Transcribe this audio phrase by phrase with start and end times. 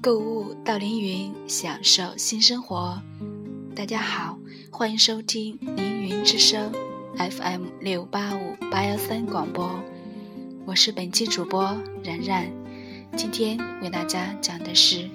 [0.00, 3.02] 购物到凌云，享受新生活。
[3.74, 4.38] 大家好，
[4.70, 6.72] 欢迎收听凌云之声
[7.16, 9.68] FM 六八五八幺三广播，
[10.64, 12.48] 我是本期主播然然。
[13.16, 15.10] 今天为大家讲的是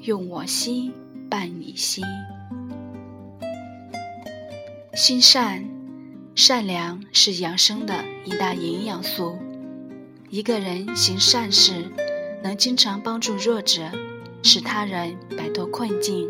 [0.00, 0.94] 用我心
[1.28, 2.02] 伴你心，
[4.94, 5.64] 心善。
[6.34, 9.38] 善良是养生的一大营养素。
[10.30, 11.92] 一个人行善事，
[12.42, 13.88] 能经常帮助弱者，
[14.46, 16.28] 使他人摆脱困境，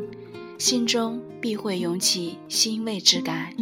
[0.57, 3.53] 心中必会涌起欣慰之感。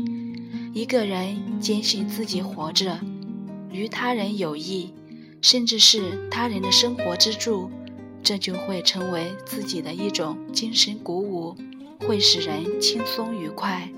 [0.74, 3.00] 一个人坚信自己活着，
[3.70, 4.92] 与他人有益，
[5.40, 7.70] 甚至是他人的生活支柱，
[8.22, 11.56] 这就会成为自己的一种精神鼓舞，
[12.00, 13.90] 会使人轻松愉快。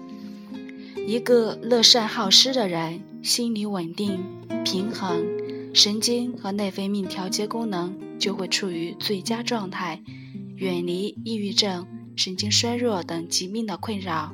[1.04, 4.24] 一个乐善好施的人，心理稳定、
[4.64, 5.26] 平衡，
[5.74, 10.00] 神经和内分泌调节功能就会处于最佳状态，
[10.56, 14.32] 远离抑郁症、神经衰弱等疾病的困扰，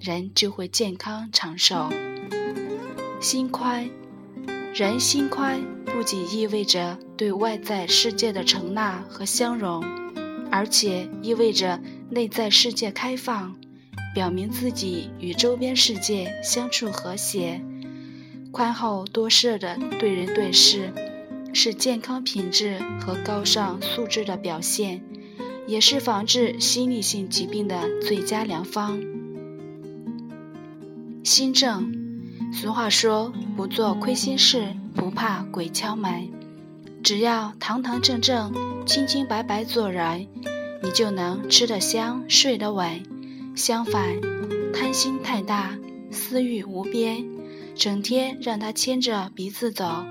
[0.00, 1.90] 人就会健康长寿。
[3.20, 3.90] 心宽，
[4.72, 9.82] 人心宽不仅意味着对外在世界的承纳和相容，
[10.50, 13.56] 而且意味着内在世界开放。
[14.14, 17.60] 表明自己与周边世界相处和谐、
[18.50, 20.92] 宽厚多事的对人对事，
[21.52, 25.02] 是健康品质和高尚素质的表现，
[25.68, 28.98] 也是防治心理性疾病的最佳良方。
[31.22, 31.92] 心正，
[32.54, 36.30] 俗话说：“不做亏心事，不怕鬼敲门。”
[37.04, 38.52] 只要堂堂正正、
[38.86, 40.26] 清清白白做人，
[40.82, 43.02] 你就能吃得香、睡得稳。
[43.54, 44.18] 相反，
[44.72, 45.78] 贪心太大，
[46.10, 47.26] 私欲无边，
[47.74, 50.06] 整天让他牵着鼻子走，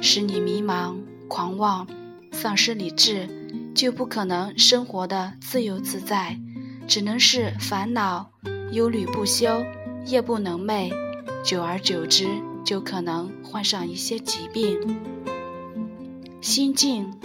[0.00, 0.96] 使你迷茫、
[1.28, 1.86] 狂妄、
[2.30, 3.28] 丧失理智，
[3.74, 6.38] 就不可能生活的自由自在，
[6.86, 8.30] 只能是烦恼、
[8.72, 9.64] 忧虑不休，
[10.06, 10.92] 夜不能寐，
[11.44, 12.28] 久而久之，
[12.64, 14.78] 就可能患上一些疾病。
[16.40, 17.18] 心静，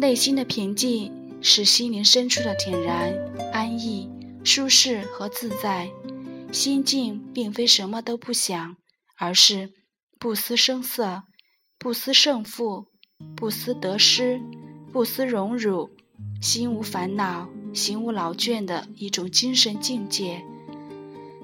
[0.00, 3.14] 内心的平静是心灵深处的恬然
[3.52, 4.10] 安逸。
[4.44, 5.90] 舒适和自在，
[6.52, 8.76] 心境并非什么都不想，
[9.18, 9.72] 而是
[10.20, 11.24] 不思声色，
[11.80, 12.86] 不思胜负，
[13.34, 14.40] 不思得失，
[14.96, 15.90] 不思荣辱，
[16.40, 20.42] 心无烦恼，心无劳倦的一种精神境界。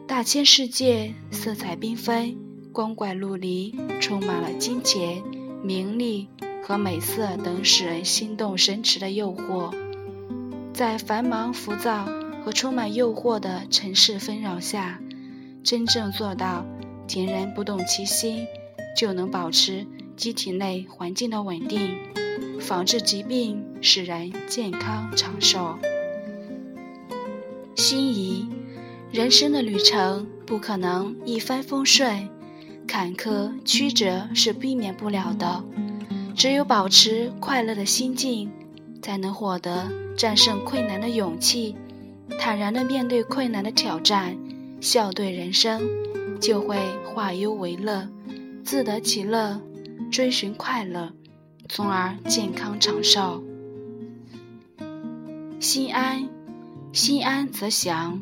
[0.07, 2.35] 大千世界色彩缤纷，
[2.73, 5.23] 光怪陆离，充满了金钱、
[5.63, 6.31] 名利
[6.65, 9.77] 和美色等使人心动神驰的诱惑，
[10.73, 12.09] 在繁忙浮躁。
[12.47, 14.99] 和充满诱惑的尘世纷扰下，
[15.63, 16.65] 真正做到
[17.07, 18.47] 恬然不动其心，
[18.97, 19.87] 就能保持
[20.17, 21.99] 机体内环境的稳定，
[22.61, 25.79] 防治疾病，使人健康长寿。
[27.75, 28.49] 心仪，
[29.11, 32.29] 人生的旅程不可能一帆风顺，
[32.87, 35.65] 坎坷曲折是避免不了的。
[36.35, 38.51] 只有保持快乐的心境，
[39.03, 41.77] 才能获得战胜困难的勇气。
[42.39, 44.37] 坦然地面对困难的挑战，
[44.81, 45.83] 笑对人生，
[46.41, 48.09] 就会化忧为乐，
[48.65, 49.61] 自得其乐，
[50.11, 51.13] 追寻快乐，
[51.69, 53.43] 从而健康长寿。
[55.61, 56.29] 心安，
[56.93, 58.21] 心安则祥。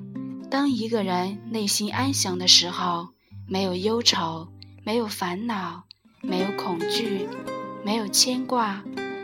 [0.51, 3.09] 当一个人内心安详的时候，
[3.49, 4.49] 没有忧愁，
[4.85, 5.85] 没有烦恼，
[6.21, 7.29] 没有恐惧，
[7.85, 8.83] 没有牵挂，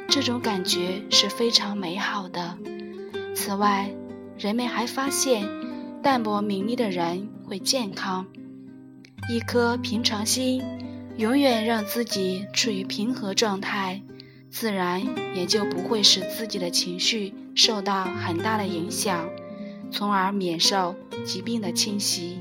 [0.08, 2.56] 这种感觉是非常美好的。
[3.34, 3.90] 此外，
[4.38, 5.48] 人们还发现，
[6.02, 8.26] 淡泊名利的人会健康。
[9.28, 10.62] 一颗平常心，
[11.16, 14.02] 永远让自己处于平和状态，
[14.50, 15.02] 自然
[15.34, 19.30] 也就不会使自己的情绪受到很大的影响，
[19.90, 20.94] 从而免受
[21.24, 22.38] 疾病的侵袭。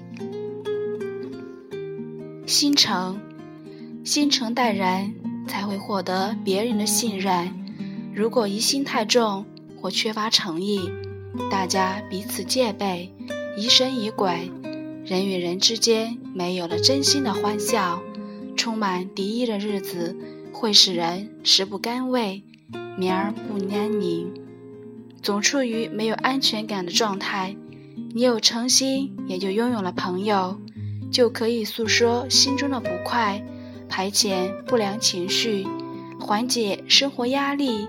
[2.46, 3.19] 心诚，
[4.03, 5.16] 心诚待人，
[5.48, 7.54] 才会获得别人的信任。
[8.13, 9.45] 如果疑心太重
[9.81, 10.81] 或缺乏诚意，
[11.50, 13.13] 大家彼此戒备，
[13.57, 14.51] 疑神疑鬼，
[15.06, 18.01] 人与人之间没有了真心的欢笑，
[18.56, 20.16] 充满敌意的日子
[20.52, 22.44] 会使人食不甘味，
[22.98, 24.31] 眠而不安宁，
[25.22, 27.56] 总处于没有安全感的状态。
[28.13, 30.60] 你有诚心，也就拥有了朋友，
[31.12, 33.44] 就可以诉说心中的不快，
[33.90, 35.68] 排遣不良情绪，
[36.19, 37.88] 缓解生活压力，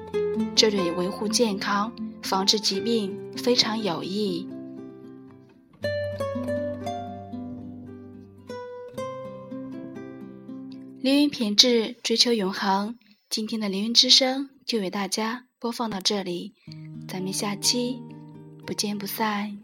[0.54, 1.92] 这对维护健康。
[2.22, 4.48] 防治疾病非常有益。
[11.02, 12.98] 凌云品质，追求永恒。
[13.28, 16.54] 今天的凌云之声就为大家播放到这里，
[17.06, 18.00] 咱们下期
[18.66, 19.58] 不见不散。